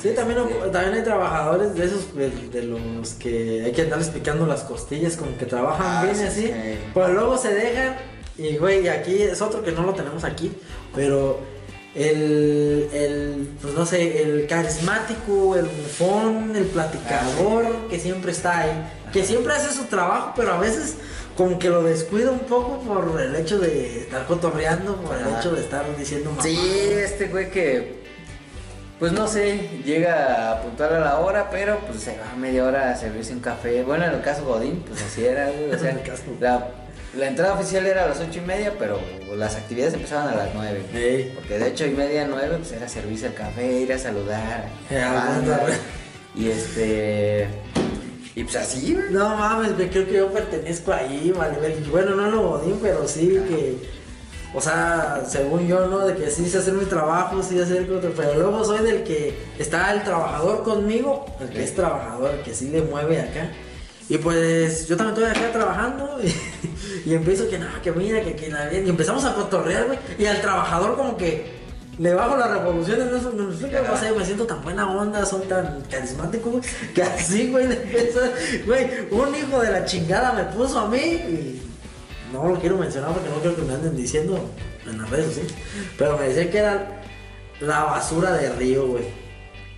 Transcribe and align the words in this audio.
Sí, 0.00 0.10
también, 0.10 0.38
también 0.72 0.94
hay 0.94 1.02
trabajadores 1.02 1.74
de 1.74 1.84
esos, 1.86 2.14
de, 2.14 2.30
de 2.30 2.62
los 2.62 3.14
que 3.14 3.62
hay 3.64 3.72
que 3.72 3.82
andarles 3.82 4.08
picando 4.08 4.46
las 4.46 4.62
costillas, 4.62 5.16
como 5.16 5.36
que 5.38 5.46
trabajan 5.46 5.86
Ah, 5.86 6.02
bien 6.04 6.16
sí, 6.16 6.24
así, 6.24 6.42
sí. 6.48 6.52
pero 6.94 7.12
luego 7.14 7.38
se 7.38 7.54
dejan, 7.54 7.96
y 8.38 8.56
güey, 8.56 8.86
aquí 8.88 9.22
es 9.22 9.40
otro 9.42 9.62
que 9.62 9.72
no 9.72 9.82
lo 9.82 9.94
tenemos 9.94 10.22
aquí, 10.24 10.52
pero 10.94 11.40
el, 11.94 12.88
el, 12.92 13.48
pues 13.62 13.72
no 13.74 13.86
sé, 13.86 14.22
el 14.22 14.46
carismático, 14.46 15.56
el 15.56 15.64
bufón, 15.64 16.54
el 16.54 16.64
platicador, 16.66 17.88
que 17.88 17.98
siempre 17.98 18.32
está 18.32 18.58
ahí, 18.60 18.70
que 19.12 19.24
siempre 19.24 19.54
hace 19.54 19.72
su 19.74 19.84
trabajo, 19.84 20.32
pero 20.36 20.52
a 20.52 20.58
veces 20.60 20.96
como 21.36 21.58
que 21.58 21.68
lo 21.68 21.82
descuida 21.82 22.30
un 22.30 22.40
poco 22.40 22.80
por 22.80 23.20
el 23.20 23.34
hecho 23.36 23.58
de 23.58 24.00
estar 24.00 24.26
cotorreando, 24.26 24.96
por 24.96 25.16
el 25.16 25.26
hecho 25.38 25.52
de 25.54 25.60
estar 25.62 25.84
diciendo 25.96 26.30
mamá. 26.30 26.42
Sí, 26.42 26.58
este 26.92 27.28
güey 27.28 27.50
que, 27.50 27.95
pues 28.98 29.12
no 29.12 29.26
sé, 29.26 29.68
llega 29.84 30.52
a 30.52 30.62
puntuar 30.62 30.92
a 30.94 31.00
la 31.00 31.18
hora, 31.18 31.50
pero 31.50 31.78
pues 31.80 32.00
se 32.02 32.16
va 32.18 32.32
a 32.32 32.36
media 32.36 32.64
hora 32.64 32.90
a 32.90 32.96
servirse 32.96 33.32
un 33.32 33.40
café. 33.40 33.82
Bueno, 33.82 34.04
en 34.06 34.12
el 34.14 34.20
caso 34.22 34.44
Godín, 34.44 34.82
pues 34.88 35.02
así 35.02 35.24
era, 35.24 35.46
güey. 35.50 35.72
O 35.74 35.78
sea, 35.78 35.90
En 35.90 35.98
el 35.98 36.02
caso. 36.02 36.22
la, 36.40 36.68
la 37.16 37.26
entrada 37.28 37.54
oficial 37.54 37.86
era 37.86 38.04
a 38.04 38.08
las 38.08 38.20
ocho 38.20 38.38
y 38.38 38.42
media, 38.46 38.72
pero 38.78 38.98
las 39.36 39.56
actividades 39.56 39.94
empezaban 39.94 40.28
a 40.28 40.34
las 40.36 40.48
nueve. 40.54 40.82
Ey. 40.94 41.32
Porque 41.34 41.58
de 41.58 41.70
ocho 41.72 41.86
y 41.86 41.90
media 41.90 42.24
a 42.24 42.28
nueve, 42.28 42.56
pues 42.58 42.72
era 42.72 42.88
servirse 42.88 43.26
el 43.26 43.34
café, 43.34 43.80
ir 43.80 43.92
a 43.92 43.98
saludar. 43.98 44.68
A 44.90 44.94
la 44.94 45.12
banda. 45.12 45.60
Y 46.34 46.48
este. 46.50 47.48
Y 48.34 48.44
pues 48.44 48.56
así, 48.56 48.94
güey. 48.94 49.06
No 49.10 49.34
mames, 49.36 49.76
me 49.76 49.88
creo 49.88 50.06
que 50.06 50.12
yo 50.12 50.30
pertenezco 50.30 50.92
ahí, 50.92 51.32
vale. 51.36 51.56
Bueno, 51.90 52.14
no 52.14 52.30
lo 52.30 52.48
godín, 52.50 52.78
pero 52.82 53.06
sí 53.08 53.28
que. 53.48 53.76
O 54.54 54.60
sea, 54.60 55.22
según 55.28 55.66
yo, 55.66 55.86
¿no? 55.86 56.06
De 56.06 56.14
que 56.16 56.30
sí 56.30 56.48
sé 56.48 56.58
hacer 56.58 56.74
mi 56.74 56.86
trabajo, 56.86 57.42
sí 57.42 57.56
sé 57.56 57.64
hacer 57.64 57.86
pero 58.16 58.34
luego 58.34 58.64
soy 58.64 58.84
del 58.84 59.02
que 59.02 59.38
está 59.58 59.92
el 59.92 60.02
trabajador 60.02 60.62
conmigo, 60.62 61.26
el 61.40 61.50
que 61.50 61.64
es 61.64 61.74
trabajador, 61.74 62.30
el 62.34 62.40
que 62.40 62.54
sí 62.54 62.70
le 62.70 62.82
mueve 62.82 63.20
acá. 63.20 63.50
Y 64.08 64.18
pues 64.18 64.86
yo 64.86 64.96
también 64.96 65.16
estoy 65.16 65.44
acá 65.44 65.52
trabajando 65.52 66.18
y, 67.04 67.10
y 67.10 67.14
empiezo 67.14 67.48
que 67.48 67.58
no, 67.58 67.66
que 67.82 67.92
mira, 67.92 68.22
que, 68.22 68.36
que 68.36 68.48
la 68.50 68.68
bien. 68.68 68.86
Y 68.86 68.90
empezamos 68.90 69.24
a 69.24 69.34
cotorrear, 69.34 69.86
güey. 69.86 69.98
Y 70.18 70.26
al 70.26 70.40
trabajador 70.40 70.96
como 70.96 71.16
que 71.16 71.56
le 71.98 72.14
bajo 72.14 72.36
las 72.36 72.50
revoluciones, 72.50 73.10
no, 73.10 73.32
no, 73.32 73.42
no 73.44 73.56
sé 73.56 73.70
qué 73.70 73.78
pasa, 73.78 74.12
me 74.16 74.24
siento 74.24 74.46
tan 74.46 74.62
buena 74.62 74.90
onda, 74.90 75.24
son 75.24 75.42
tan 75.48 75.82
carismáticos, 75.90 76.52
güey, 76.52 76.64
que 76.94 77.02
así, 77.02 77.50
güey, 77.50 77.66
le 77.68 77.82
empiezo, 77.82 78.20
güey, 78.66 78.86
un 79.10 79.34
hijo 79.34 79.60
de 79.60 79.70
la 79.70 79.84
chingada 79.86 80.32
me 80.32 80.44
puso 80.44 80.78
a 80.78 80.88
mí 80.88 80.98
y 80.98 81.62
no 82.32 82.48
lo 82.48 82.60
quiero 82.60 82.76
mencionar 82.76 83.12
porque 83.12 83.28
no 83.28 83.36
quiero 83.36 83.56
que 83.56 83.62
me 83.62 83.74
anden 83.74 83.96
diciendo 83.96 84.50
en 84.86 84.98
las 84.98 85.10
redes, 85.10 85.34
sí, 85.34 85.42
pero 85.98 86.16
me 86.18 86.28
decía 86.28 86.50
que 86.50 86.58
era 86.58 87.02
la 87.60 87.84
basura 87.84 88.32
de 88.32 88.50
Río, 88.52 88.86
güey. 88.86 89.04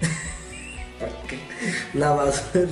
La 1.95 2.11
basura, 2.11 2.65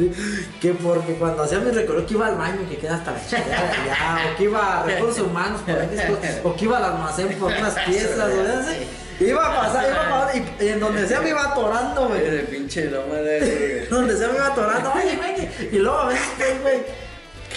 que 0.61 0.73
porque 0.75 1.15
cuando 1.15 1.43
hacía 1.43 1.59
mi 1.59 1.71
recorrido 1.71 2.07
que 2.07 2.15
iba 2.15 2.27
al 2.27 2.37
baño 2.37 2.69
que 2.69 2.77
queda 2.77 2.97
hasta 2.97 3.13
la 3.13 3.27
chingada 3.27 3.69
de 3.69 3.91
allá, 3.91 4.33
o 4.33 4.37
que 4.37 4.45
iba 4.45 4.81
a 4.81 4.83
recursos 4.85 5.27
humanos 5.27 5.61
por 5.63 6.51
o 6.51 6.57
que 6.57 6.65
iba 6.65 6.79
al 6.79 6.85
almacén 6.85 7.29
por 7.39 7.53
unas 7.53 7.75
piezas, 7.87 8.19
o. 8.19 9.25
Iba 9.25 9.47
a 9.47 9.63
pasar, 9.63 9.87
iba 9.89 10.07
a 10.07 10.27
pasar, 10.27 10.37
y, 10.37 10.65
y 10.65 10.69
en 10.69 10.81
donde 10.81 11.07
sea 11.09 11.21
me 11.21 11.31
iba 11.31 11.43
atorando, 11.43 12.09
güey. 12.09 12.21
De 12.23 12.39
pinche 12.41 12.85
nómada, 12.91 13.23
güey. 13.23 13.87
Donde 13.91 14.17
sea 14.17 14.29
me 14.29 14.35
iba 14.37 14.47
atorando, 14.49 14.93
oye, 14.93 15.17
güey. 15.17 15.69
Y 15.73 15.79
luego 15.79 15.99
a 15.99 16.09
veces, 16.09 16.63
güey, 16.63 16.83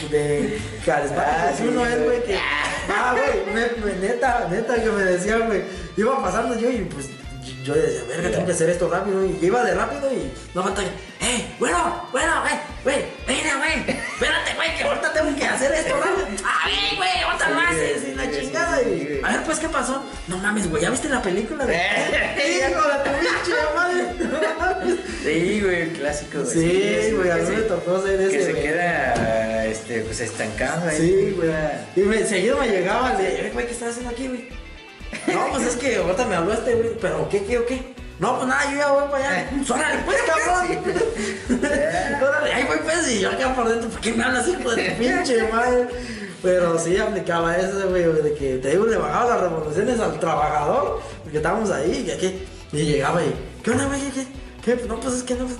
de 0.07 0.59
carismático, 0.85 1.31
Ah, 1.37 1.51
sí, 1.57 1.63
uno 1.67 1.85
es, 1.85 2.03
güey. 2.03 2.23
que. 2.23 2.39
Ah, 2.91 3.13
güey, 3.13 3.95
neta, 4.01 4.47
neta, 4.49 4.81
que 4.81 4.89
me 4.89 5.03
decía, 5.03 5.37
güey. 5.37 5.61
Iba 5.97 6.21
pasando 6.23 6.57
yo 6.59 6.69
y 6.71 6.79
pues. 6.85 7.09
Yo 7.63 7.73
decía, 7.75 8.01
verga, 8.07 8.31
tengo 8.31 8.45
que 8.47 8.51
hacer 8.51 8.69
esto 8.69 8.89
rápido. 8.89 9.23
Y 9.25 9.37
iba 9.41 9.63
de 9.63 9.75
rápido 9.75 10.11
y 10.11 10.31
no 10.55 10.63
falta 10.63 10.81
que, 10.81 10.87
¡eh! 11.25 11.55
Bueno, 11.59 12.07
bueno, 12.11 12.31
güey, 12.41 12.55
güey, 12.83 13.05
mira, 13.27 13.57
güey, 13.57 13.97
espérate, 14.19 14.53
güey, 14.55 14.75
que 14.75 14.83
ahorita 14.83 15.13
tengo 15.13 15.35
que 15.35 15.45
hacer 15.45 15.71
esto 15.73 15.95
rápido. 15.95 16.27
¡A 16.45 16.67
ver, 16.67 16.95
güey, 16.97 17.21
ahorita 17.23 17.49
lo 17.49 17.59
haces! 17.59 18.01
güey, 18.01 18.11
Y 18.11 18.15
la 18.15 18.31
chingada. 18.31 18.81
y, 18.81 19.05
güey. 19.05 19.21
a 19.23 19.29
ver, 19.31 19.43
pues, 19.43 19.59
¿qué 19.59 19.69
pasó? 19.69 20.03
No 20.27 20.37
mames, 20.37 20.69
güey, 20.69 20.81
¿ya 20.83 20.89
viste 20.89 21.07
la 21.09 21.21
película 21.21 21.65
de. 21.65 21.75
¡Hijo 21.75 22.81
de 22.81 22.95
tu 23.03 23.11
pinche 23.19 23.55
madre! 23.75 24.99
Sí, 25.23 25.61
güey, 25.61 25.89
clásico, 25.93 26.39
güey. 26.41 26.51
Sí, 26.53 27.11
güey, 27.15 27.29
a 27.31 27.35
mí 27.35 27.55
me 27.55 27.61
tocó 27.63 28.01
ser 28.01 28.19
ese. 28.21 28.37
Que 28.37 28.43
se 28.43 28.51
güey. 28.51 28.63
queda, 28.63 29.65
este, 29.65 30.01
pues 30.01 30.19
estancado 30.19 30.87
ahí. 30.89 30.97
Sí, 30.97 31.33
güey. 31.37 31.51
Y 31.95 31.99
me, 32.01 32.25
seguido 32.25 32.57
me 32.57 32.67
llegaba 32.67 33.11
de, 33.15 33.47
"Eh, 33.47 33.51
güey, 33.53 33.65
¿qué 33.67 33.71
estás 33.73 33.89
haciendo 33.89 34.11
aquí, 34.11 34.27
güey? 34.27 34.49
No, 35.27 35.47
pues 35.51 35.63
es 35.67 35.75
que 35.75 35.95
ahorita 35.97 36.25
me 36.25 36.35
habló 36.35 36.53
este, 36.53 36.73
güey. 36.75 36.89
¿Pero 37.01 37.27
qué, 37.29 37.43
qué, 37.43 37.57
o 37.57 37.65
qué? 37.65 37.81
No, 38.19 38.35
pues 38.35 38.47
nada, 38.49 38.69
yo 38.69 38.77
ya 38.77 38.91
voy 38.91 39.09
para 39.09 39.29
allá. 39.29 39.49
Pues 39.49 39.71
órale, 39.71 39.99
pues, 40.05 40.17
cabrón. 40.27 40.79
órale, 42.21 42.53
ay, 42.53 42.63
güey, 42.65 42.79
pues, 42.83 43.11
y 43.11 43.19
yo 43.21 43.29
acá 43.29 43.55
por 43.55 43.69
dentro, 43.69 43.89
¿por 43.89 44.01
qué 44.01 44.13
me 44.13 44.23
hablas, 44.23 44.47
hijo 44.47 44.69
de 44.75 44.89
tu 44.89 44.97
pinche 44.97 45.51
madre? 45.51 45.87
Pero 46.41 46.79
sí 46.79 46.97
aplicaba 46.97 47.55
eso, 47.57 47.89
güey, 47.89 48.03
de 48.03 48.33
que 48.33 48.57
te 48.57 48.69
digo, 48.71 48.85
le 48.85 48.97
bajaba 48.97 49.29
las 49.29 49.41
revoluciones 49.41 49.99
al 49.99 50.19
trabajador, 50.19 51.01
porque 51.23 51.37
estábamos 51.37 51.69
ahí, 51.71 52.05
y 52.07 52.11
aquí, 52.11 52.47
y 52.71 52.83
llegaba 52.83 53.23
y, 53.23 53.33
¿qué 53.63 53.71
onda, 53.71 53.85
güey? 53.85 54.01
¿Qué? 54.11 54.27
¿Qué? 54.63 54.87
No, 54.87 54.99
pues 54.99 55.15
es 55.15 55.23
que 55.23 55.35
no, 55.35 55.45
pues, 55.45 55.57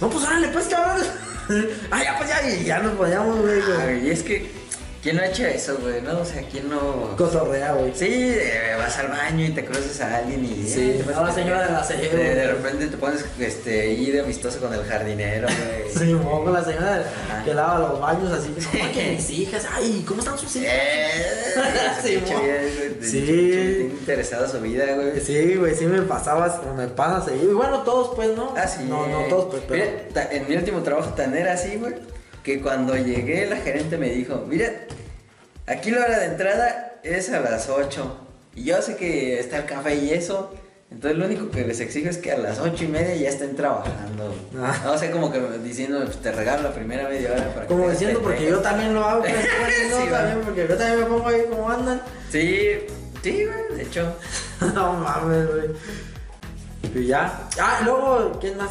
no, 0.00 0.10
pues 0.10 0.24
órale, 0.24 0.48
pues, 0.48 0.66
cabrón. 0.66 1.06
ah, 1.90 2.02
ya, 2.02 2.18
pues 2.18 2.28
ya, 2.28 2.50
y 2.50 2.64
ya 2.64 2.78
nos 2.80 2.94
poníamos, 2.94 3.40
güey, 3.40 4.06
y 4.06 4.10
es 4.10 4.22
que, 4.22 4.50
¿quién 5.02 5.16
no 5.16 5.22
ha 5.22 5.26
hecho 5.26 5.44
eso, 5.44 5.76
güey? 5.80 6.00
No, 6.00 6.20
o 6.20 6.24
sea, 6.24 6.42
¿quién 6.50 6.68
no...? 6.68 7.16
Cotorrea, 7.16 7.72
güey. 7.72 7.92
Sí, 7.94 8.06
eh, 8.08 8.74
vas 8.78 8.96
al 8.98 9.08
baño 9.08 9.44
y 9.44 9.50
te 9.50 9.64
cruzas 9.64 10.00
a 10.00 10.18
alguien 10.18 10.44
y... 10.44 10.66
Sí, 10.68 11.00
eh, 11.00 11.04
a 11.14 11.22
la 11.22 11.32
señora 11.32 11.66
de 11.66 11.72
la 11.72 11.84
serie, 11.84 12.08
De, 12.10 12.46
repente 12.46 12.86
te 12.86 12.96
pones, 12.96 13.24
este, 13.38 13.80
ahí 13.82 14.10
de 14.10 14.20
amistoso 14.20 14.60
con 14.60 14.72
el 14.72 14.84
jardinero, 14.84 15.48
güey. 15.48 15.92
Sí, 15.92 16.14
con 16.22 16.52
la 16.52 16.64
señora 16.64 17.04
Ajá. 17.28 17.44
que 17.44 17.52
lava 17.54 17.78
los 17.80 18.00
baños 18.00 18.30
así, 18.32 18.54
no, 18.56 18.92
que 18.92 19.10
mis 19.12 19.30
hijas, 19.30 19.66
ay, 19.72 20.04
¿cómo 20.06 20.20
están 20.20 20.38
sus 20.38 20.54
hijas? 20.56 20.72
Eh, 20.72 21.42
Sí, 22.02 22.22
güey, 22.26 23.02
Sí. 23.02 23.88
interesada 24.00 24.48
su 24.48 24.60
vida, 24.60 24.84
güey. 24.94 25.20
Sí, 25.20 25.56
güey, 25.56 25.74
sí 25.74 25.86
me 25.86 26.02
pasaba 26.02 26.48
con 26.60 26.80
el 26.80 26.90
pan 26.90 27.14
a 27.14 27.24
seguir. 27.24 27.44
Y 27.50 27.52
bueno, 27.52 27.82
todos, 27.82 28.14
pues, 28.14 28.36
¿no? 28.36 28.54
Ah, 28.56 28.66
sí. 28.66 28.84
No, 28.88 29.06
no 29.06 29.24
todos, 29.28 29.46
pues, 29.50 29.62
pero. 29.68 29.84
Mira, 30.08 30.28
en 30.30 30.48
mi 30.48 30.56
último 30.56 30.82
trabajo 30.82 31.10
tan 31.14 31.36
era 31.36 31.52
así, 31.52 31.76
güey, 31.76 31.94
que 32.42 32.60
cuando 32.60 32.96
llegué 32.96 33.46
la 33.46 33.56
gerente 33.56 33.98
me 33.98 34.10
dijo, 34.10 34.44
mira, 34.48 34.70
aquí 35.66 35.90
la 35.90 36.00
hora 36.04 36.18
de 36.18 36.26
entrada 36.26 36.94
es 37.02 37.30
a 37.30 37.40
las 37.40 37.68
8. 37.68 38.18
Y 38.54 38.64
yo 38.64 38.82
sé 38.82 38.96
que 38.96 39.38
está 39.38 39.58
el 39.58 39.64
café 39.64 39.94
y 39.96 40.10
eso. 40.12 40.54
Entonces 40.90 41.18
lo 41.18 41.24
único 41.24 41.50
que 41.50 41.64
les 41.64 41.80
exijo 41.80 42.10
es 42.10 42.18
que 42.18 42.32
a 42.32 42.36
las 42.36 42.58
ocho 42.58 42.84
y 42.84 42.88
media 42.88 43.14
ya 43.14 43.30
estén 43.30 43.56
trabajando. 43.56 44.34
Ah. 44.60 44.78
No 44.84 44.98
sé, 44.98 45.10
como 45.10 45.32
que 45.32 45.40
diciendo, 45.64 46.04
te 46.06 46.32
regalo 46.32 46.64
la 46.64 46.74
primera 46.74 47.08
media 47.08 47.32
hora 47.32 47.48
para 47.54 47.62
que 47.62 47.68
Como 47.68 47.86
te 47.86 47.92
diciendo, 47.92 48.20
porque 48.22 48.40
yo 48.44 48.58
despegues". 48.58 48.62
también 48.62 48.94
lo 48.94 49.02
hago, 49.02 49.20
pues, 49.22 49.32
no, 49.90 49.96
Sí, 49.96 50.10
también, 50.10 50.40
porque 50.44 50.66
yo 50.68 50.76
también 50.76 51.00
me 51.00 51.06
pongo 51.06 51.28
ahí 51.28 51.44
como 51.48 51.70
andan. 51.70 52.02
Sí, 52.30 52.72
sí, 53.22 53.46
güey, 53.46 53.78
de 53.78 53.82
hecho. 53.84 54.14
no 54.74 54.92
mames, 54.92 55.48
güey. 55.50 55.70
Y 56.94 57.06
ya. 57.06 57.48
Ah, 57.58 57.80
luego, 57.84 58.38
¿quién 58.38 58.58
más? 58.58 58.70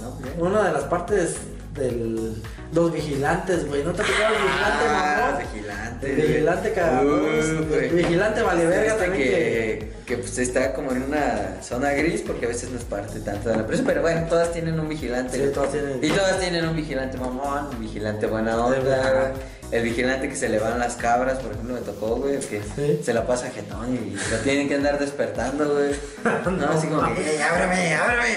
No, 0.00 0.10
pues. 0.18 0.32
Una 0.38 0.62
de 0.64 0.72
las 0.72 0.84
partes 0.84 1.36
del. 1.74 2.42
Los 2.72 2.92
vigilantes, 2.92 3.66
güey. 3.66 3.82
¿No 3.82 3.92
te 3.92 4.02
tocaba 4.02 4.28
el 4.28 4.42
vigilante, 4.42 4.84
Ah, 4.88 5.30
mamón? 5.30 5.52
vigilante. 5.52 6.14
Vigilante. 6.14 7.86
El 7.88 7.94
vigilante 7.94 8.42
vale 8.42 8.66
verga 8.66 8.92
Este 8.92 9.04
también 9.04 9.28
que, 9.28 9.92
que 10.06 10.16
pues 10.18 10.38
está 10.38 10.72
como 10.74 10.92
en 10.92 11.02
una 11.04 11.56
zona 11.62 11.90
gris 11.92 12.22
porque 12.26 12.44
a 12.44 12.48
veces 12.48 12.70
no 12.70 12.78
es 12.78 12.84
parte 12.84 13.20
tanto 13.20 13.48
de 13.48 13.54
la 13.56 13.62
empresa, 13.62 13.82
pero 13.86 14.02
bueno, 14.02 14.26
todas 14.28 14.52
tienen 14.52 14.78
un 14.78 14.88
vigilante. 14.88 15.38
Sí, 15.38 15.50
todas 15.52 15.72
tienen. 15.72 15.98
Y 16.02 16.10
todas 16.10 16.38
tienen 16.40 16.68
un 16.68 16.76
vigilante 16.76 17.16
mamón, 17.16 17.68
un 17.68 17.80
vigilante 17.80 18.26
buena 18.26 18.56
onda. 18.64 19.32
El 19.70 19.82
vigilante 19.82 20.28
que 20.30 20.36
se 20.36 20.48
le 20.48 20.58
van 20.58 20.78
las 20.78 20.94
cabras, 20.96 21.38
por 21.38 21.52
ejemplo, 21.52 21.74
me 21.74 21.80
tocó, 21.82 22.16
güey, 22.16 22.38
que 22.40 22.62
Sí. 22.76 23.00
se 23.04 23.12
la 23.14 23.26
pasa 23.26 23.50
jetón 23.50 23.94
y 23.94 24.14
lo 24.30 24.36
tienen 24.38 24.66
que 24.68 24.74
andar 24.76 24.98
despertando, 24.98 25.74
güey. 25.74 25.94
No, 26.44 26.50
No 26.52 26.68
así 26.70 26.86
como 26.86 27.02
que, 27.02 27.08
mames. 27.10 27.26
¡eh, 27.26 27.42
ábrame, 27.42 27.94
ábrame! 27.94 28.34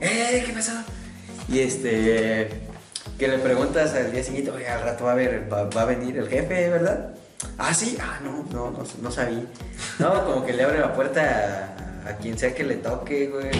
¡Eh, 0.00 0.42
qué 0.46 0.52
pasó! 0.52 0.72
Y 1.48 1.60
este, 1.60 2.48
que 3.18 3.28
le 3.28 3.38
preguntas 3.38 3.94
al 3.94 4.12
día 4.12 4.22
siguiente, 4.22 4.50
oye, 4.50 4.68
al 4.68 4.82
rato 4.82 5.04
va 5.04 5.12
a, 5.12 5.14
ver, 5.14 5.48
va, 5.52 5.64
va 5.64 5.82
a 5.82 5.84
venir 5.86 6.18
el 6.18 6.28
jefe, 6.28 6.70
¿verdad? 6.70 7.14
Ah, 7.58 7.74
sí, 7.74 7.96
ah, 8.00 8.20
no, 8.22 8.44
no, 8.52 8.70
no, 8.70 8.84
no 9.02 9.10
sabía. 9.10 9.44
No, 9.98 10.24
como 10.24 10.44
que 10.46 10.52
le 10.52 10.64
abre 10.64 10.80
la 10.80 10.94
puerta 10.94 11.74
a, 12.04 12.10
a 12.10 12.16
quien 12.16 12.38
sea 12.38 12.54
que 12.54 12.64
le 12.64 12.76
toque, 12.76 13.28
güey. 13.28 13.50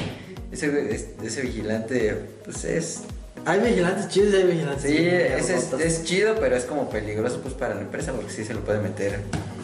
Ese, 0.51 1.13
ese 1.23 1.43
vigilante, 1.43 2.15
pues 2.45 2.65
es. 2.65 3.03
Hay 3.45 3.61
vigilantes 3.61 4.09
chidos 4.09 4.33
y 4.33 4.37
hay 4.37 4.45
vigilantes. 4.45 4.83
Sí, 4.83 4.97
ese 4.97 5.87
es, 5.87 6.05
chido, 6.05 6.37
pero 6.41 6.57
es 6.57 6.65
como 6.65 6.89
peligroso 6.89 7.41
pues 7.43 7.55
para 7.55 7.75
la 7.75 7.83
empresa 7.83 8.13
porque 8.13 8.31
sí 8.31 8.45
se 8.45 8.55
lo 8.55 8.61
puede 8.61 8.81
meter. 8.81 9.21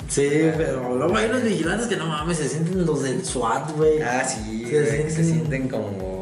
Sí, 0.08 0.28
pero 0.56 0.96
luego 0.96 1.16
hay 1.16 1.30
unos 1.30 1.44
vigilantes 1.44 1.86
que 1.86 1.96
no 1.96 2.06
mames, 2.06 2.38
se 2.38 2.48
sienten 2.48 2.84
los 2.84 3.02
del 3.02 3.24
SWAT, 3.24 3.76
güey. 3.76 4.02
Ah, 4.02 4.24
sí, 4.24 4.66
se 4.68 5.10
sí. 5.10 5.24
sienten 5.24 5.68
como. 5.68 6.19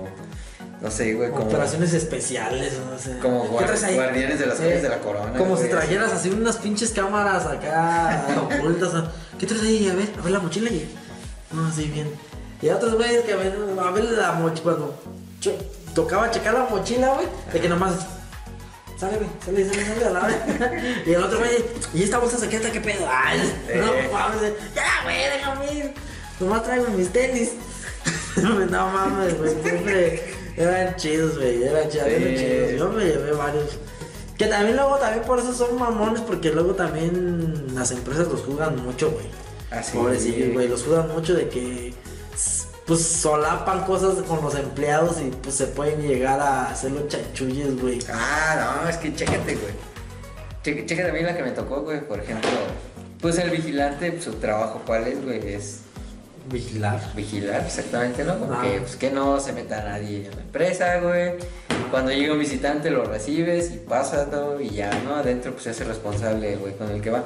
No 0.80 0.90
sé, 0.90 1.14
güey, 1.14 1.30
como. 1.30 1.46
Operaciones 1.46 1.92
especiales, 1.92 2.74
no 2.88 2.98
sé. 2.98 3.18
Como 3.18 3.48
guardianes 3.48 4.38
de 4.38 4.46
las 4.46 4.58
calles 4.58 4.82
de 4.82 4.88
la 4.88 4.98
corona, 4.98 5.36
Como 5.36 5.56
güey, 5.56 5.64
si 5.64 5.70
trajeras 5.70 6.12
así 6.12 6.30
unas 6.30 6.56
pinches 6.56 6.90
cámaras 6.90 7.46
acá 7.46 8.26
ocultas. 8.42 8.92
¿Qué 9.38 9.46
traes 9.46 9.62
ahí? 9.62 9.88
A 9.88 9.94
ver, 9.94 10.08
a 10.16 10.22
ver 10.22 10.32
la 10.32 10.38
mochila 10.38 10.70
y. 10.70 10.88
No, 11.52 11.66
así 11.66 11.86
bien. 11.86 12.08
Y 12.62 12.68
otros 12.68 12.94
güeyes 12.94 13.24
que 13.24 13.34
ven, 13.34 13.54
a 13.78 13.90
ver 13.90 14.04
la 14.04 14.32
mochila 14.32 14.62
cuando. 14.62 15.02
tocaba 15.94 16.30
checar 16.30 16.54
la 16.54 16.64
mochila, 16.64 17.14
güey, 17.14 17.26
de 17.52 17.60
que 17.60 17.68
nomás. 17.68 17.94
Sale, 18.98 19.16
güey, 19.16 19.28
sale, 19.44 19.68
sale, 19.68 19.84
sale 19.86 20.04
a 20.06 20.10
la 20.10 20.20
hora. 20.20 20.72
Y 21.06 21.12
el 21.12 21.22
otro, 21.22 21.38
güey, 21.38 21.64
¿y 21.94 22.02
esta 22.02 22.18
bolsa 22.18 22.36
secreta 22.38 22.70
qué 22.70 22.80
pedo? 22.80 23.06
Ay, 23.08 23.38
no 23.76 24.12
mames, 24.12 24.52
ya, 24.74 25.04
güey, 25.04 25.16
déjame 25.32 25.72
ir. 25.72 25.94
Nomás 26.40 26.64
traigo 26.64 26.86
mis 26.90 27.08
tenis. 27.12 27.52
no 28.36 28.90
mames, 28.90 29.38
güey, 29.38 29.54
siempre 29.62 30.37
eran 30.64 30.96
chidos, 30.96 31.36
güey, 31.36 31.62
eran 31.62 31.88
chidos, 31.88 32.06
eran 32.08 32.22
Sí. 32.28 32.36
chidos. 32.36 32.72
Yo 32.78 32.88
me 32.90 33.04
llevé 33.04 33.32
varios. 33.32 33.78
Que 34.36 34.46
también 34.46 34.76
luego, 34.76 34.96
también 34.96 35.24
por 35.24 35.38
eso 35.40 35.52
son 35.52 35.76
mamones, 35.78 36.20
porque 36.22 36.50
luego 36.50 36.74
también 36.74 37.74
las 37.74 37.90
empresas 37.90 38.28
los 38.28 38.42
juzgan 38.42 38.82
mucho, 38.84 39.10
güey. 39.10 39.26
Así. 39.70 39.96
Pobrecillos, 39.96 40.52
güey, 40.52 40.68
los 40.68 40.84
juzgan 40.84 41.08
mucho 41.08 41.34
de 41.34 41.48
que 41.48 41.92
pues 42.86 43.02
solapan 43.04 43.84
cosas 43.84 44.14
con 44.26 44.40
los 44.42 44.54
empleados 44.54 45.20
y 45.20 45.30
pues 45.42 45.54
se 45.56 45.66
pueden 45.66 46.00
llegar 46.00 46.40
a 46.40 46.70
hacer 46.70 46.90
los 46.92 47.06
chanchulles, 47.08 47.78
güey. 47.78 47.98
Ah, 48.10 48.80
no, 48.82 48.88
es 48.88 48.96
que 48.96 49.14
chécate, 49.14 49.56
güey. 49.56 49.74
Chécate 50.86 51.10
a 51.10 51.12
mí 51.12 51.20
la 51.20 51.36
que 51.36 51.42
me 51.42 51.50
tocó, 51.50 51.82
güey. 51.82 52.00
Por 52.00 52.18
ejemplo, 52.20 52.48
pues 53.20 53.36
el 53.38 53.50
vigilante, 53.50 54.18
su 54.22 54.32
trabajo, 54.34 54.80
¿cuál 54.86 55.06
es, 55.06 55.22
güey? 55.22 55.52
Es 55.52 55.80
Vigilar. 56.50 57.00
vigilar, 57.14 57.62
exactamente, 57.66 58.24
¿no? 58.24 58.38
Como 58.38 58.54
Ah. 58.54 58.62
que, 58.62 58.80
pues, 58.80 58.96
que 58.96 59.10
no 59.10 59.38
se 59.40 59.52
meta 59.52 59.82
nadie 59.84 60.26
en 60.26 60.34
la 60.36 60.42
empresa, 60.42 60.98
güey. 61.00 61.32
Cuando 61.90 62.10
llega 62.10 62.32
un 62.32 62.38
visitante 62.40 62.90
lo 62.90 63.04
recibes 63.04 63.70
y 63.72 63.76
pasa 63.78 64.30
todo 64.30 64.60
y 64.60 64.70
ya, 64.70 64.90
¿no? 65.04 65.16
Adentro, 65.16 65.52
pues, 65.52 65.64
se 65.64 65.70
hace 65.70 65.84
responsable, 65.84 66.56
güey, 66.56 66.74
con 66.74 66.90
el 66.90 67.00
que 67.02 67.10
va. 67.10 67.24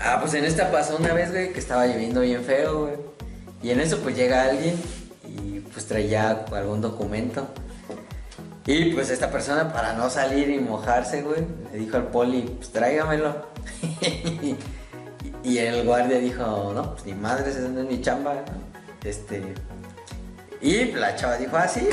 Ah, 0.00 0.18
pues 0.20 0.34
en 0.34 0.44
esta 0.44 0.70
pasó 0.70 0.96
una 0.96 1.12
vez, 1.12 1.30
güey, 1.30 1.52
que 1.52 1.58
estaba 1.58 1.86
lloviendo 1.86 2.20
bien 2.20 2.42
feo, 2.42 2.80
güey. 2.86 2.94
Y 3.62 3.70
en 3.70 3.80
eso, 3.80 3.98
pues, 3.98 4.16
llega 4.16 4.44
alguien 4.44 4.74
y, 5.28 5.60
pues, 5.60 5.86
traía 5.86 6.30
algún 6.52 6.80
documento. 6.80 7.48
Y, 8.66 8.92
pues, 8.92 9.10
esta 9.10 9.30
persona, 9.30 9.72
para 9.72 9.94
no 9.94 10.08
salir 10.10 10.48
y 10.50 10.58
mojarse, 10.60 11.22
güey, 11.22 11.44
le 11.72 11.78
dijo 11.78 11.96
al 11.96 12.04
poli, 12.08 12.42
pues, 12.42 12.70
tráigamelo. 12.70 13.34
y, 15.42 15.58
el 15.58 15.84
guardia 15.84 16.18
dijo, 16.18 16.72
no, 16.74 16.92
pues, 16.92 17.06
ni 17.06 17.14
madre, 17.14 17.50
esa 17.50 17.60
no 17.60 17.80
es 17.80 17.86
mi 17.88 18.00
chamba. 18.00 18.34
¿no? 18.34 19.08
Este... 19.08 19.54
Y 20.60 20.92
la 20.92 21.16
chava 21.16 21.36
dijo, 21.38 21.56
ah, 21.56 21.66
sí. 21.66 21.88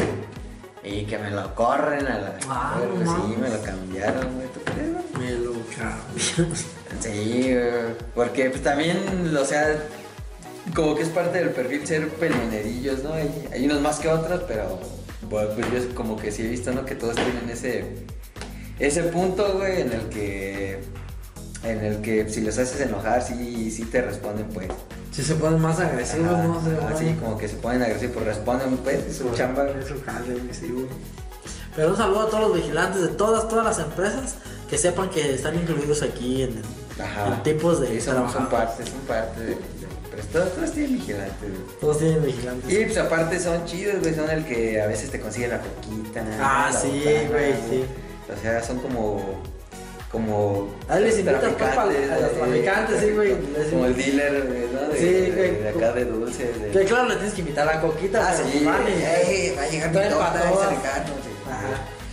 Y 0.83 1.05
que 1.05 1.17
me 1.17 1.31
lo 1.31 1.53
corren 1.55 2.05
a 2.07 2.19
la... 2.19 2.33
Ah, 2.49 2.79
Pues, 2.79 3.05
no 3.05 3.15
sí, 3.15 3.21
mames. 3.21 3.37
me 3.39 3.49
lo 3.49 3.61
cambiaron, 3.63 4.35
güey, 4.35 4.47
¿tú 4.49 4.59
crees, 4.65 4.91
güey? 4.91 5.25
Me 5.25 5.31
lo 5.39 5.53
cambian. 5.77 6.55
Sí, 7.01 7.53
güey, 7.53 7.93
porque 8.15 8.49
pues 8.49 8.63
también, 8.63 9.35
o 9.37 9.45
sea, 9.45 9.77
como 10.73 10.95
que 10.95 11.03
es 11.03 11.09
parte 11.09 11.37
del 11.39 11.49
perfil 11.49 11.85
ser 11.85 12.09
peleonerillos, 12.09 13.03
¿no? 13.03 13.13
Hay, 13.13 13.29
hay 13.51 13.65
unos 13.65 13.81
más 13.81 13.99
que 13.99 14.07
otros, 14.07 14.41
pero 14.47 14.79
bueno, 15.29 15.49
pues 15.53 15.67
yo 15.71 15.95
como 15.95 16.15
que 16.17 16.31
sí 16.31 16.43
he 16.43 16.47
visto, 16.47 16.71
¿no? 16.71 16.85
Que 16.85 16.95
todos 16.95 17.15
tienen 17.15 17.49
ese, 17.49 17.85
ese 18.79 19.03
punto, 19.03 19.57
güey, 19.57 19.81
en 19.81 19.91
el 19.91 20.09
que, 20.09 20.79
en 21.67 21.83
el 21.83 22.01
que 22.01 22.29
si 22.29 22.41
los 22.41 22.57
haces 22.57 22.79
enojar, 22.81 23.21
sí, 23.21 23.69
sí 23.71 23.83
te 23.85 24.01
responden, 24.01 24.47
pues. 24.53 24.67
Si 25.11 25.23
se 25.23 25.35
ponen 25.35 25.59
más 25.59 25.79
agresivos, 25.79 26.31
Ajá, 26.33 26.43
no 26.43 26.61
sé, 26.63 26.71
ajá, 26.77 26.93
güey. 26.93 26.97
sí, 27.09 27.15
como 27.19 27.37
que 27.37 27.47
se 27.47 27.55
ponen 27.55 27.81
agresivos, 27.81 28.13
pues 28.15 28.25
responden, 28.27 28.77
pues, 28.77 28.99
es 29.05 29.17
su 29.17 29.29
chamba, 29.33 29.63
güey. 29.63 29.79
Es 29.79 29.87
su 29.87 30.01
jale, 30.03 30.33
güey. 30.33 30.87
Pero 31.75 31.89
un 31.89 31.97
saludo 31.97 32.21
a 32.21 32.29
todos 32.29 32.49
los 32.49 32.55
vigilantes 32.55 33.01
de 33.01 33.07
todas, 33.09 33.47
todas 33.47 33.65
las 33.65 33.79
empresas 33.79 34.35
que 34.69 34.77
sepan 34.77 35.09
que 35.09 35.35
están 35.35 35.55
incluidos 35.55 36.01
aquí 36.01 36.43
en, 36.43 36.61
Ajá. 37.01 37.27
en 37.35 37.43
tipos 37.43 37.79
de 37.81 37.87
Sí, 37.87 38.01
son, 38.01 38.31
son 38.31 38.47
parte, 38.49 38.83
son 38.85 38.99
parte 39.07 39.39
de, 39.41 39.57
pero 40.09 40.23
todos, 40.33 40.53
todos 40.55 40.71
tienen 40.71 40.93
vigilantes, 40.97 41.39
güey. 41.41 41.79
Todos 41.79 41.99
tienen 41.99 42.23
vigilantes. 42.25 42.71
Y 42.73 42.85
pues 42.85 42.97
aparte 42.97 43.39
son 43.39 43.63
chidos, 43.65 43.99
güey, 44.01 44.15
son 44.15 44.29
el 44.29 44.43
que 44.45 44.81
a 44.81 44.87
veces 44.87 45.11
te 45.11 45.19
consigue 45.19 45.47
la 45.47 45.59
coquita. 45.59 46.23
Ah, 46.41 46.69
la 46.73 46.79
sí, 46.79 46.87
botana, 46.89 47.29
güey, 47.29 47.53
sí. 47.69 47.85
O 48.35 48.41
sea, 48.41 48.63
son 48.63 48.79
como. 48.79 49.39
Como. 50.11 50.69
Ahí 50.87 51.03
les 51.03 51.19
invitas, 51.19 51.43
a 51.43 51.47
los 52.19 52.31
traficantes, 52.33 52.99
sí, 53.01 53.11
güey. 53.11 53.35
Como 53.69 53.85
el 53.85 53.95
dealer, 53.95 54.69
¿no? 54.73 54.87
De, 54.89 54.97
Sí, 54.99 55.05
de- 55.05 55.31
güey. 55.31 55.55
de 55.63 55.69
acá 55.69 55.91
de 55.93 56.05
dulces. 56.05 56.61
De... 56.61 56.69
Que 56.71 56.85
claro, 56.85 57.09
le 57.09 57.15
tienes 57.15 57.33
que 57.33 57.41
invitar 57.41 57.67
a 57.67 57.81
Coquita. 57.81 58.27
Ah, 58.29 58.33
sí, 58.33 58.63
vale. 58.65 59.55
va 59.57 59.61
a 59.63 59.67
llegar 59.67 59.89
mi 59.89 60.09
torta, 60.09 60.43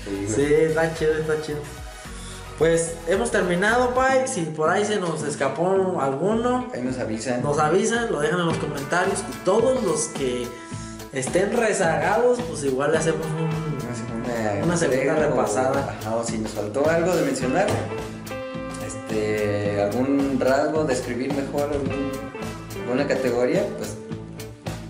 sí. 0.07 0.35
Sí, 0.35 0.55
está 0.55 0.95
chido, 0.95 1.15
está 1.15 1.41
chido. 1.41 1.59
Pues 2.59 2.93
hemos 3.09 3.31
terminado, 3.31 3.95
Pai. 3.95 4.29
Si 4.29 4.43
por 4.43 4.71
ahí 4.71 4.85
se 4.85 4.97
nos 5.01 5.23
escapó 5.25 5.99
alguno, 6.01 6.71
Ahí 6.75 6.83
nos 6.83 6.99
avisan. 6.99 7.43
nos 7.43 7.59
avisan, 7.59 8.13
lo 8.13 8.21
dejan 8.21 8.41
en 8.41 8.47
los 8.47 8.59
comentarios. 8.59 9.21
Y 9.21 9.45
todos 9.45 9.83
los 9.83 10.07
que 10.09 10.47
estén 11.13 11.57
rezagados, 11.57 12.39
pues 12.49 12.63
igual 12.65 12.93
le 12.93 12.99
hacemos 12.99 13.27
un. 13.27 13.64
Una, 14.63 14.77
segunda 14.77 15.15
o- 15.17 15.21
repasada. 15.31 15.97
ajá, 16.01 16.17
o 16.17 16.25
si 16.25 16.39
nos 16.39 16.53
faltó 16.53 16.89
algo 16.89 17.15
de 17.17 17.23
mencionar, 17.25 17.67
este, 18.87 19.83
algún 19.83 20.39
rasgo, 20.41 20.85
describir 20.85 21.33
mejor 21.33 21.71
algún- 21.73 22.11
alguna 22.83 23.07
categoría, 23.07 23.67
pues 23.79 23.95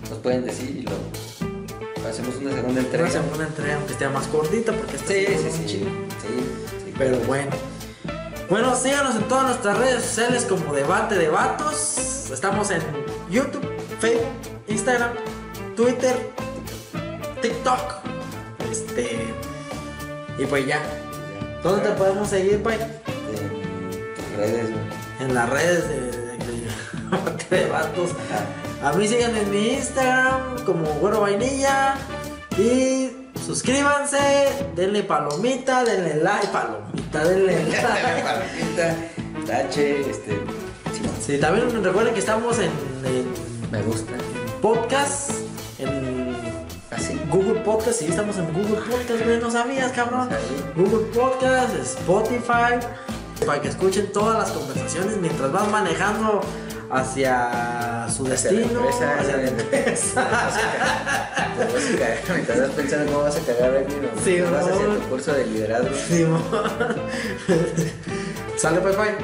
nos 0.09 0.19
pueden 0.19 0.45
decir 0.45 0.69
y 0.77 0.81
lo 0.83 2.09
hacemos 2.09 2.35
una 2.37 2.51
segunda 2.53 2.81
entrega. 2.81 3.03
Una 3.05 3.13
segunda 3.13 3.45
entrega, 3.47 3.75
aunque 3.75 3.93
esté 3.93 4.09
más 4.09 4.27
cortita, 4.27 4.71
porque 4.73 4.95
está 4.97 5.13
Sí, 5.13 5.25
sí, 5.27 5.49
sí, 5.51 5.67
sí, 5.67 5.79
sí. 5.79 6.93
Pero 6.97 7.17
bueno. 7.27 7.51
Bueno, 8.49 8.75
síganos 8.75 9.15
en 9.15 9.23
todas 9.23 9.45
nuestras 9.47 9.77
redes 9.77 10.03
sociales 10.03 10.45
como 10.47 10.73
Debate 10.73 11.15
de 11.15 11.29
Vatos. 11.29 12.29
Estamos 12.31 12.69
en 12.71 12.81
YouTube, 13.29 13.65
Facebook, 13.99 14.27
Instagram, 14.67 15.11
Twitter, 15.75 16.15
TikTok. 17.41 18.04
Y 20.37 20.45
pues 20.45 20.65
ya. 20.65 20.81
¿Dónde 21.63 21.87
te 21.89 21.95
podemos 21.95 22.29
seguir, 22.29 22.61
Pai? 22.61 22.75
En 22.75 24.13
tus 24.15 24.37
redes, 24.37 24.69
güey. 24.71 24.83
En 25.21 25.33
las 25.33 25.49
redes 25.49 25.87
de, 25.89 26.01
de- 26.01 27.55
de 27.57 27.65
Vatos. 27.69 28.11
A 28.83 28.93
mí 28.93 29.07
sigan 29.07 29.35
en 29.35 29.49
mi 29.49 29.69
Instagram 29.75 30.63
como 30.65 30.85
Güero 30.99 31.21
Vainilla. 31.21 31.95
Y 32.57 33.11
suscríbanse, 33.45 34.17
denle 34.75 35.03
palomita, 35.03 35.83
denle 35.83 36.15
like, 36.23 36.47
palomita, 36.47 37.23
denle 37.25 37.53
like. 37.65 38.23
Palomita, 38.23 38.95
tache, 39.47 40.01
este, 40.09 40.39
sí, 41.25 41.37
también 41.37 41.83
recuerden 41.83 42.13
que 42.13 42.19
estamos 42.21 42.57
en, 42.59 42.71
en 43.05 43.25
me 43.71 43.81
gusta. 43.83 44.13
podcast, 44.61 45.31
en. 45.79 46.14
Google 47.29 47.61
Podcast, 47.61 47.99
sí, 47.99 48.07
estamos 48.07 48.37
en 48.37 48.53
Google 48.53 48.81
Podcast, 48.81 49.23
güey, 49.23 49.39
no 49.39 49.51
sabías, 49.51 49.91
cabrón. 49.91 50.29
No. 50.29 50.83
Google 50.83 51.05
Podcast, 51.07 51.75
Spotify, 51.75 52.79
para 53.45 53.61
que 53.61 53.69
escuchen 53.69 54.11
todas 54.11 54.37
las 54.37 54.51
conversaciones 54.51 55.17
mientras 55.17 55.51
van 55.51 55.71
manejando 55.71 56.41
hacia 56.91 58.07
su 58.09 58.25
Hacia 58.27 58.51
la 58.51 58.59
destino, 58.59 58.79
empresa, 58.79 59.19
hacia 59.19 59.37
la 59.37 59.47
empresa. 59.47 60.21
A 61.55 61.97
cagar, 61.97 62.19
me 62.29 62.41
estás 62.41 62.69
pensando 62.71 63.11
cómo 63.11 63.23
vas 63.23 63.35
a 63.37 63.39
cagar 63.41 63.75
a 63.75 63.79
alguien 63.79 64.05
o 64.05 64.23
Sí, 64.23 64.41
vas 64.41 64.67
hacia 64.67 64.85
tu 64.85 65.09
curso 65.09 65.33
de 65.33 65.45
liderazgo. 65.47 65.89
Simón. 66.07 66.43
Sale, 68.57 68.81
pues, 68.81 68.97
bye. 68.97 69.15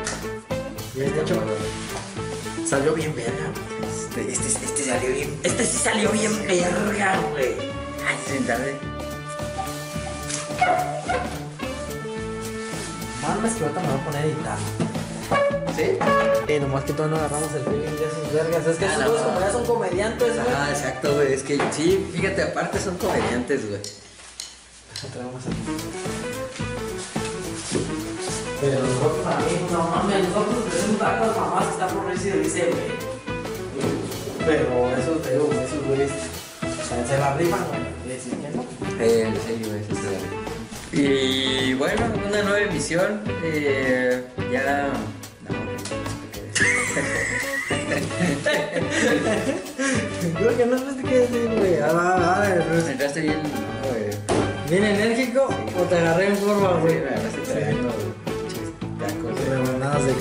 Bien 0.95 1.13
hecho. 1.19 1.35
Salió 2.65 2.93
bien 2.93 3.13
verga. 3.15 3.51
Este, 3.85 4.31
este, 4.31 4.65
este 4.65 4.83
salió 4.83 5.13
bien. 5.13 5.39
Este 5.43 5.65
sí 5.65 5.77
salió 5.77 6.09
bien 6.11 6.31
verga, 6.47 7.19
güey. 7.31 7.80
Sí, 8.31 8.39
tarde. 8.47 8.79
Mames 13.21 13.53
que 13.55 13.63
ahorita 13.63 13.81
me 13.81 13.87
voy 13.87 13.99
a 13.99 14.05
poner 14.05 14.21
a 14.21 14.25
editar. 14.25 14.57
¿Sí? 15.75 15.97
Eh, 16.47 16.59
nomás 16.61 16.85
que 16.85 16.93
todavía 16.93 17.17
no 17.17 17.23
agarramos 17.25 17.53
el 17.55 17.63
feeling 17.63 17.97
de 17.97 18.05
esos 18.05 18.33
vergas. 18.33 18.67
Es 18.67 18.77
que 18.77 18.85
Ah, 18.85 18.93
esos 18.93 19.05
dos 19.05 19.21
como 19.21 19.39
ya 19.41 19.51
son 19.51 19.65
comediantes, 19.65 20.33
güey. 20.33 20.47
Ah, 20.55 20.69
exacto, 20.71 21.13
güey. 21.13 21.33
Es 21.33 21.43
que 21.43 21.59
sí, 21.71 22.09
fíjate, 22.13 22.43
aparte 22.43 22.79
son 22.79 22.97
comediantes, 22.97 23.67
güey. 23.67 23.81
Pero 28.61 28.79
nosotros 28.79 29.23
también, 29.25 29.67
no 29.73 29.83
mames, 29.89 30.29
nosotros 30.29 30.65
tenemos 30.71 31.27
las 31.27 31.35
mamás 31.37 31.65
que 31.65 31.71
están 31.71 31.89
por 31.89 32.11
y 32.13 32.39
dice, 32.39 32.71
güey. 32.71 33.11
Pero 34.45 34.97
eso 34.97 35.11
te 35.17 35.33
digo, 35.33 35.49
esos 35.51 35.85
güeyes 35.85 36.11
se 37.07 37.17
la 37.17 37.33
rifan, 37.37 37.59
güey. 37.67 37.81
No. 38.55 38.65
Eh, 38.99 39.33
sí, 39.47 39.63
güey, 39.65 39.81
eso 39.81 39.95
sí. 39.95 40.97
Y 41.01 41.73
bueno, 41.75 42.05
una 42.27 42.41
nueva 42.43 42.59
emisión. 42.59 43.21
Eh, 43.43 44.23
ya. 44.51 44.89
No, 45.47 45.51
Creo 50.37 50.57
que 50.57 50.65
no 50.65 50.77
sé 50.77 50.83
qué 51.07 51.19
decir, 51.19 51.49
güey. 51.57 51.75
A 51.81 51.87
la, 51.93 52.15
a 52.15 52.49
la, 52.49 52.65
pues, 52.65 52.87
entraste 52.89 53.21
bien. 53.21 53.41
no, 53.43 53.89
güey. 53.89 54.11
¿Bien 54.69 54.83
enérgico 54.85 55.47
o 55.77 55.81
te 55.83 55.97
agarré 55.97 56.27
en 56.27 56.37
forma, 56.37 56.69
Sí, 56.75 56.81
güey? 56.81 56.99
me 57.01 57.09
agarraste 57.09 57.39
tragando, 57.41 57.93
güey. 57.93 58.11
Tacos. 58.99 59.47
Rebanadas 59.49 60.05
de 60.05 60.13